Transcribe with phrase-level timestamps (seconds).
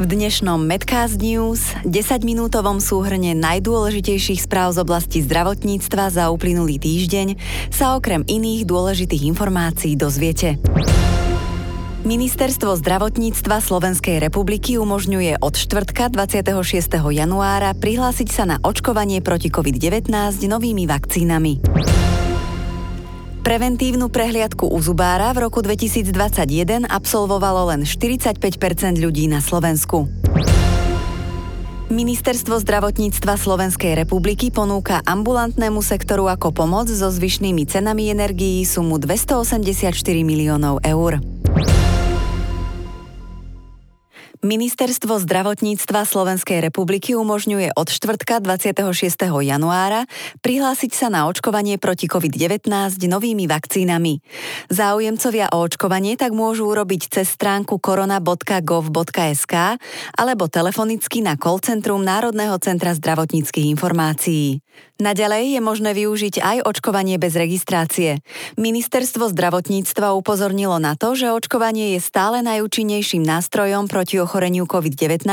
[0.00, 7.36] V dnešnom Medcast News 10-minútovom súhrne najdôležitejších správ z oblasti zdravotníctva za uplynulý týždeň
[7.68, 10.56] sa okrem iných dôležitých informácií dozviete.
[12.08, 16.48] Ministerstvo zdravotníctva Slovenskej republiky umožňuje od štvrtka 26.
[16.96, 20.08] januára prihlásiť sa na očkovanie proti COVID-19
[20.48, 21.60] novými vakcínami.
[23.40, 28.36] Preventívnu prehliadku u zubára v roku 2021 absolvovalo len 45%
[29.00, 30.12] ľudí na Slovensku.
[31.88, 39.88] Ministerstvo zdravotníctva Slovenskej republiky ponúka ambulantnému sektoru ako pomoc so zvyšnými cenami energií sumu 284
[40.20, 41.39] miliónov eur.
[44.40, 48.88] Ministerstvo zdravotníctva Slovenskej republiky umožňuje od štvrtka 26.
[49.44, 50.08] januára
[50.40, 52.64] prihlásiť sa na očkovanie proti COVID-19
[53.04, 54.24] novými vakcínami.
[54.72, 59.54] Záujemcovia o očkovanie tak môžu urobiť cez stránku korona.gov.sk
[60.16, 64.64] alebo telefonicky na call centrum Národného centra zdravotníckých informácií.
[65.00, 68.20] Naďalej je možné využiť aj očkovanie bez registrácie.
[68.60, 75.24] Ministerstvo zdravotníctva upozornilo na to, že očkovanie je stále najúčinnejším nástrojom proti ochoreniu COVID-19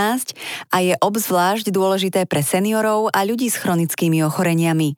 [0.71, 4.95] a je obzvlášť dôležité pre seniorov a ľudí s chronickými ochoreniami.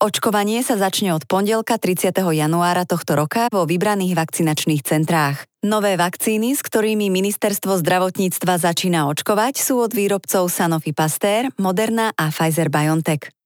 [0.00, 2.16] Očkovanie sa začne od pondelka 30.
[2.16, 5.44] januára tohto roka vo vybraných vakcinačných centrách.
[5.58, 12.30] Nové vakcíny, s ktorými ministerstvo zdravotníctva začína očkovať, sú od výrobcov Sanofi Pasteur, Moderna a
[12.30, 13.37] Pfizer BioNTech.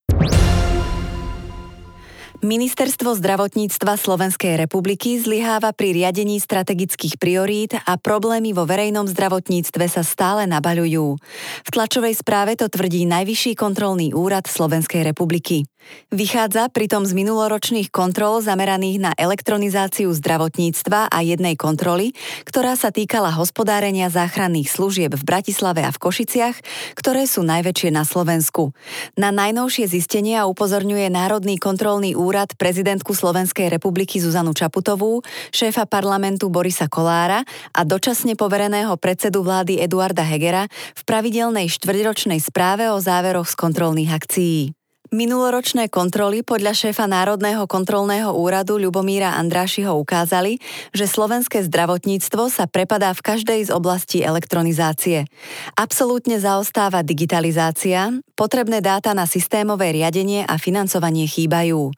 [2.43, 10.03] Ministerstvo zdravotníctva Slovenskej republiky zlyháva pri riadení strategických priorít a problémy vo verejnom zdravotníctve sa
[10.03, 11.23] stále nabaľujú.
[11.63, 15.71] V tlačovej správe to tvrdí Najvyšší kontrolný úrad Slovenskej republiky.
[16.13, 22.13] Vychádza pritom z minuloročných kontrol zameraných na elektronizáciu zdravotníctva a jednej kontroly,
[22.45, 26.57] ktorá sa týkala hospodárenia záchranných služieb v Bratislave a v Košiciach,
[27.01, 28.77] ktoré sú najväčšie na Slovensku.
[29.17, 36.93] Na najnovšie zistenia upozorňuje Národný kontrolný úrad prezidentku Slovenskej republiky Zuzanu Čaputovú, šéfa parlamentu Borisa
[36.93, 37.41] Kolára
[37.73, 44.13] a dočasne povereného predsedu vlády Eduarda Hegera v pravidelnej štvrťročnej správe o záveroch z kontrolných
[44.13, 44.82] akcií.
[45.13, 50.57] Minuloročné kontroly podľa šéfa Národného kontrolného úradu Ľubomíra Andrášiho ukázali,
[50.97, 55.29] že slovenské zdravotníctvo sa prepadá v každej z oblastí elektronizácie.
[55.77, 61.93] Absolútne zaostáva digitalizácia, potrebné dáta na systémové riadenie a financovanie chýbajú.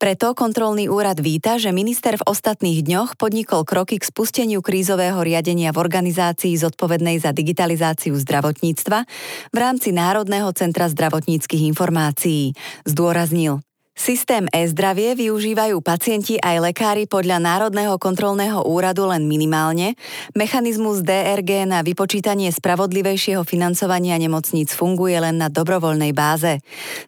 [0.00, 5.68] Preto kontrolný úrad víta, že minister v ostatných dňoch podnikol kroky k spusteniu krízového riadenia
[5.68, 9.04] v organizácii zodpovednej za digitalizáciu zdravotníctva
[9.52, 12.53] v rámci Národného centra zdravotníckých informácií.
[12.84, 13.62] здуоразнил.
[13.94, 19.94] Systém e-zdravie využívajú pacienti aj lekári podľa Národného kontrolného úradu len minimálne.
[20.34, 26.58] Mechanizmus DRG na vypočítanie spravodlivejšieho financovania nemocníc funguje len na dobrovoľnej báze.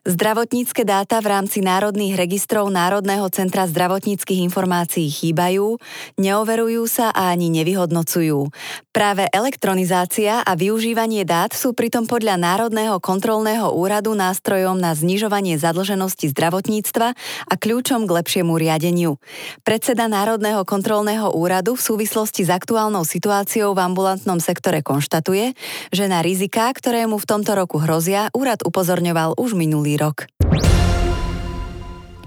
[0.07, 5.83] Zdravotnícke dáta v rámci národných registrov Národného centra zdravotníckých informácií chýbajú,
[6.23, 8.47] neoverujú sa a ani nevyhodnocujú.
[8.95, 16.31] Práve elektronizácia a využívanie dát sú pritom podľa Národného kontrolného úradu nástrojom na znižovanie zadlženosti
[16.31, 17.09] zdravotníctva zdravotníctva
[17.49, 19.17] a kľúčom k lepšiemu riadeniu.
[19.65, 25.57] Predseda Národného kontrolného úradu v súvislosti s aktuálnou situáciou v ambulantnom sektore konštatuje,
[25.93, 30.29] že na riziká, ktoré mu v tomto roku hrozia, úrad upozorňoval už minulý rok.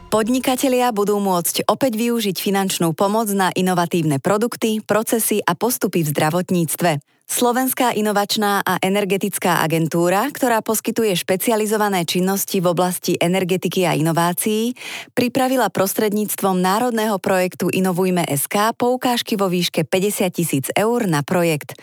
[0.09, 7.18] Podnikatelia budú môcť opäť využiť finančnú pomoc na inovatívne produkty, procesy a postupy v zdravotníctve.
[7.29, 14.73] Slovenská inovačná a energetická agentúra, ktorá poskytuje špecializované činnosti v oblasti energetiky a inovácií,
[15.13, 21.77] pripravila prostredníctvom národného projektu Inovujme SK poukážky vo výške 50 tisíc eur na projekt.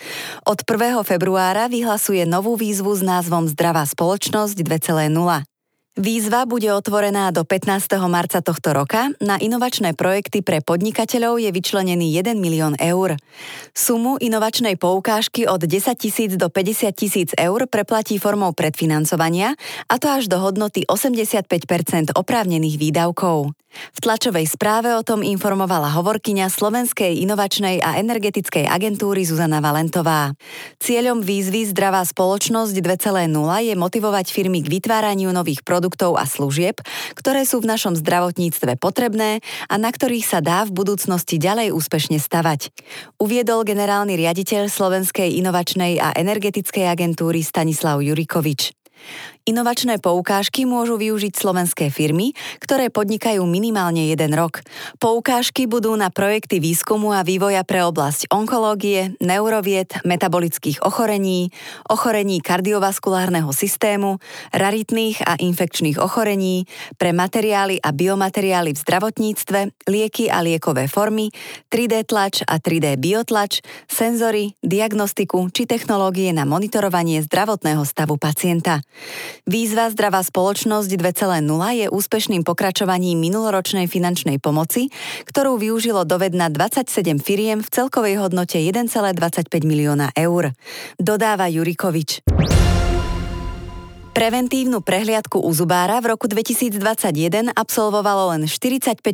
[0.51, 1.07] Od 1.
[1.07, 5.56] februára vyhlasuje novú výzvu s názvom Zdravá spoločnosť 2.0.
[5.97, 7.89] Výzva bude otvorená do 15.
[8.05, 9.17] marca tohto roka.
[9.17, 13.17] Na inovačné projekty pre podnikateľov je vyčlenený 1 milión eur.
[13.73, 19.57] Sumu inovačnej poukážky od 10 tisíc do 50 tisíc eur preplatí formou predfinancovania,
[19.89, 23.57] a to až do hodnoty 85% oprávnených výdavkov.
[23.97, 30.33] V tlačovej správe o tom informovala hovorkyňa Slovenskej inovačnej a energetickej agentúry Zuzana Valentová.
[30.83, 33.33] Cieľom výzvy Zdravá spoločnosť 2.0
[33.67, 36.81] je motivovať firmy k vytváraniu nových produktov a služieb,
[37.17, 39.41] ktoré sú v našom zdravotníctve potrebné
[39.71, 42.73] a na ktorých sa dá v budúcnosti ďalej úspešne stavať.
[43.17, 48.77] Uviedol generálny riaditeľ Slovenskej inovačnej a energetickej agentúry Stanislav Jurikovič.
[49.47, 54.59] Inovačné poukážky môžu využiť slovenské firmy, ktoré podnikajú minimálne jeden rok.
[54.99, 61.55] Poukážky budú na projekty výskumu a vývoja pre oblasť onkológie, neurovied, metabolických ochorení,
[61.87, 64.19] ochorení kardiovaskulárneho systému,
[64.51, 66.67] raritných a infekčných ochorení,
[66.99, 71.31] pre materiály a biomateriály v zdravotníctve, lieky a liekové formy,
[71.71, 78.83] 3D tlač a 3D biotlač, senzory, diagnostiku či technológie na monitorovanie zdravotného stavu pacienta.
[79.45, 81.45] Výzva Zdravá spoločnosť 2.0
[81.77, 84.89] je úspešným pokračovaním minuloročnej finančnej pomoci,
[85.29, 90.57] ktorú využilo dovedna 27 firiem v celkovej hodnote 1,25 milióna eur.
[90.97, 92.25] Dodáva Jurikovič.
[94.17, 99.05] Preventívnu prehliadku u zubára v roku 2021 absolvovalo len 45%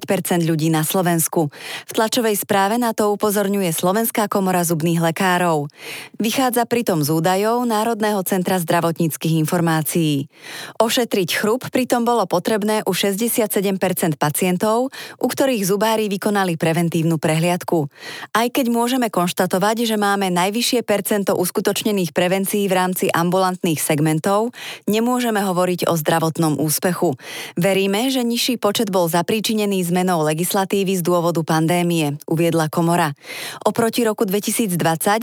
[0.46, 1.50] ľudí na Slovensku.
[1.90, 5.66] V tlačovej správe na to upozorňuje Slovenská komora zubných lekárov.
[6.22, 10.30] Vychádza pritom z údajov Národného centra zdravotníckých informácií.
[10.78, 13.58] Ošetriť chrup pritom bolo potrebné u 67%
[14.14, 17.90] pacientov, u ktorých zubári vykonali preventívnu prehliadku.
[18.38, 24.54] Aj keď môžeme konštatovať, že máme najvyššie percento uskutočnených prevencií v rámci ambulantných segmentov,
[24.92, 27.16] nemôžeme hovoriť o zdravotnom úspechu.
[27.56, 33.16] Veríme, že nižší počet bol zapríčinený zmenou legislatívy z dôvodu pandémie, uviedla komora.
[33.64, 34.76] Oproti roku 2020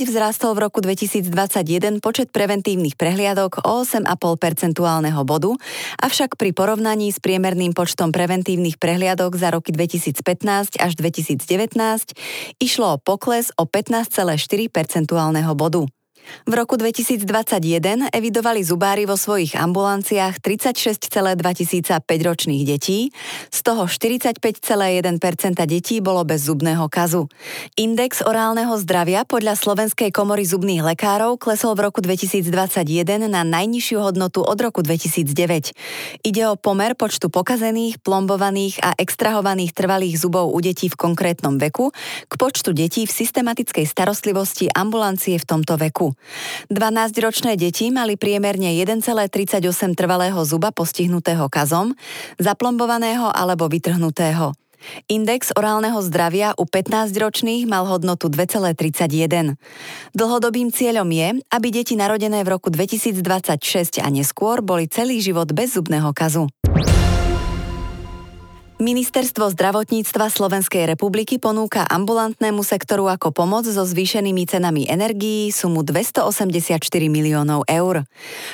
[0.09, 4.09] vzrástol v roku 2021 počet preventívnych prehliadok o 8,5
[4.41, 5.53] percentuálneho bodu,
[6.01, 12.17] avšak pri porovnaní s priemerným počtom preventívnych prehliadok za roky 2015 až 2019
[12.57, 15.85] išlo o pokles o 15,4 percentuálneho bodu.
[16.49, 21.09] V roku 2021 evidovali zubári vo svojich ambulanciách 36,2
[21.53, 23.13] tisíca 5-ročných detí,
[23.49, 24.39] z toho 45,1%
[25.67, 27.29] detí bolo bez zubného kazu.
[27.77, 34.41] Index orálneho zdravia podľa Slovenskej komory zubných lekárov klesol v roku 2021 na najnižšiu hodnotu
[34.41, 36.25] od roku 2009.
[36.25, 41.91] Ide o pomer počtu pokazených, plombovaných a extrahovaných trvalých zubov u detí v konkrétnom veku
[42.25, 46.08] k počtu detí v systematickej starostlivosti ambulancie v tomto veku.
[46.71, 49.65] 12-ročné deti mali priemerne 1,38
[49.97, 51.97] trvalého zuba postihnutého kazom,
[52.37, 54.53] zaplombovaného alebo vytrhnutého.
[55.11, 59.59] Index orálneho zdravia u 15-ročných mal hodnotu 2,31.
[60.15, 65.75] Dlhodobým cieľom je, aby deti narodené v roku 2026 a neskôr boli celý život bez
[65.75, 66.47] zubného kazu.
[68.79, 76.79] Ministerstvo zdravotníctva Slovenskej republiky ponúka ambulantnému sektoru ako pomoc so zvýšenými cenami energií sumu 284
[77.11, 78.07] miliónov eur.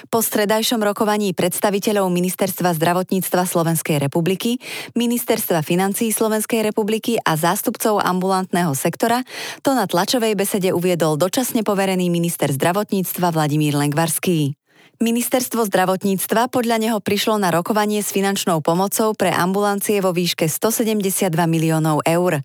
[0.09, 4.57] Po stredajšom rokovaní predstaviteľov Ministerstva zdravotníctva Slovenskej republiky,
[4.97, 9.21] Ministerstva financí Slovenskej republiky a zástupcov ambulantného sektora
[9.61, 14.57] to na tlačovej besede uviedol dočasne poverený minister zdravotníctva Vladimír Lengvarský.
[14.95, 21.35] Ministerstvo zdravotníctva podľa neho prišlo na rokovanie s finančnou pomocou pre ambulancie vo výške 172
[21.51, 22.39] miliónov eur.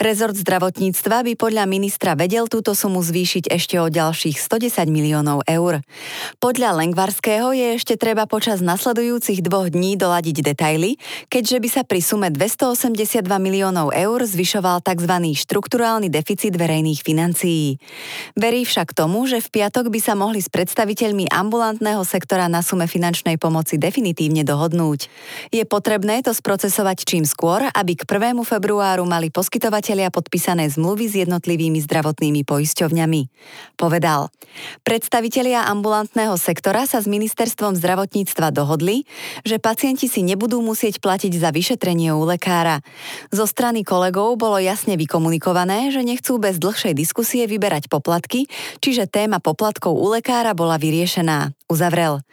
[0.00, 5.84] Rezort zdravotníctva by podľa ministra vedel túto sumu zvýšiť ešte o ďalších 110 miliónov eur.
[6.40, 10.96] Podľa Lengvarského je ešte treba počas nasledujúcich dvoch dní doladiť detaily,
[11.28, 15.36] keďže by sa pri sume 282 miliónov eur zvyšoval tzv.
[15.36, 17.76] štrukturálny deficit verejných financií.
[18.40, 22.62] Verí však tomu, že v piatok by sa mohli s predstaviteľmi ambulantného súkromného sektora na
[22.62, 25.10] sume finančnej pomoci definitívne dohodnúť.
[25.50, 28.38] Je potrebné to sprocesovať čím skôr, aby k 1.
[28.46, 33.20] februáru mali poskytovatelia podpísané zmluvy s jednotlivými zdravotnými poisťovňami.
[33.74, 34.30] Povedal.
[34.86, 39.02] Predstavitelia ambulantného sektora sa s ministerstvom zdravotníctva dohodli,
[39.42, 42.86] že pacienti si nebudú musieť platiť za vyšetrenie u lekára.
[43.34, 48.46] Zo strany kolegov bolo jasne vykomunikované, že nechcú bez dlhšej diskusie vyberať poplatky,
[48.78, 52.26] čiže téma poplatkov u lekára bola vyriešená uzavrel.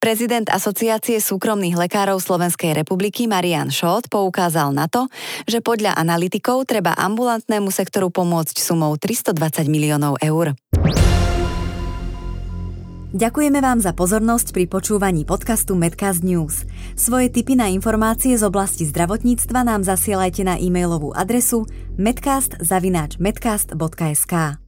[0.00, 5.06] Prezident Asociácie súkromných lekárov Slovenskej republiky Marian Šot poukázal na to,
[5.44, 10.56] že podľa analytikov treba ambulantnému sektoru pomôcť sumou 320 miliónov eur.
[13.08, 16.68] Ďakujeme vám za pozornosť pri počúvaní podcastu Medcast News.
[16.92, 21.64] Svoje tipy na informácie z oblasti zdravotníctva nám zasielajte na e-mailovú adresu
[21.96, 24.67] medcast.medcast.sk.